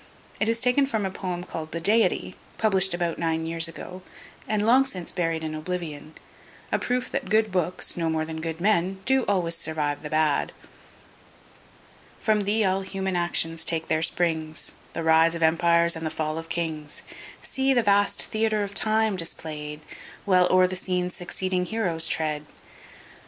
It 0.39 0.49
is 0.49 0.61
taken 0.61 0.87
from 0.87 1.05
a 1.05 1.11
poem 1.11 1.43
called 1.43 1.71
the 1.71 1.79
Deity, 1.79 2.35
published 2.57 2.95
about 2.95 3.19
nine 3.19 3.45
years 3.45 3.67
ago, 3.67 4.01
and 4.47 4.65
long 4.65 4.83
since 4.83 5.11
buried 5.11 5.43
in 5.43 5.53
oblivion; 5.53 6.15
a 6.71 6.79
proof 6.79 7.07
that 7.11 7.29
good 7.29 7.51
books, 7.51 7.95
no 7.95 8.09
more 8.09 8.25
than 8.25 8.41
good 8.41 8.59
men, 8.59 8.99
do 9.05 9.23
always 9.27 9.55
survive 9.55 10.01
the 10.01 10.09
bad. 10.09 10.53
From 12.19 12.45
Thee[*] 12.45 12.65
all 12.65 12.81
human 12.81 13.15
actions 13.15 13.63
take 13.63 13.89
their 13.89 14.01
springs, 14.01 14.71
The 14.93 15.03
rise 15.03 15.35
of 15.35 15.43
empires 15.43 15.95
and 15.95 16.03
the 16.03 16.09
fall 16.09 16.39
of 16.39 16.49
kings! 16.49 17.03
See 17.43 17.71
the 17.71 17.83
vast 17.83 18.23
Theatre 18.25 18.63
of 18.63 18.73
Time 18.73 19.15
display'd, 19.15 19.81
While 20.25 20.47
o'er 20.49 20.65
the 20.65 20.75
scene 20.75 21.11
succeeding 21.11 21.63
heroes 21.65 22.07
tread! 22.07 22.47